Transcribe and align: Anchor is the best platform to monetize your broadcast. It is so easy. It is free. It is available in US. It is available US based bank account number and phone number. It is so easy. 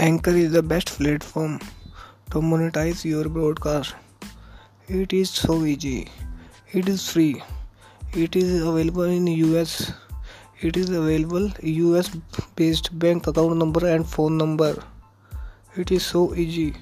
Anchor 0.00 0.30
is 0.30 0.52
the 0.52 0.62
best 0.62 0.90
platform 0.96 1.58
to 2.30 2.40
monetize 2.40 3.04
your 3.04 3.28
broadcast. 3.28 3.96
It 4.86 5.12
is 5.12 5.28
so 5.28 5.64
easy. 5.64 6.08
It 6.72 6.88
is 6.88 7.10
free. 7.10 7.42
It 8.12 8.36
is 8.36 8.62
available 8.62 9.02
in 9.02 9.26
US. 9.26 9.90
It 10.60 10.76
is 10.76 10.90
available 10.90 11.50
US 11.62 12.10
based 12.54 12.96
bank 12.96 13.26
account 13.26 13.56
number 13.56 13.88
and 13.88 14.06
phone 14.06 14.38
number. 14.38 14.80
It 15.74 15.90
is 15.90 16.06
so 16.06 16.32
easy. 16.36 16.76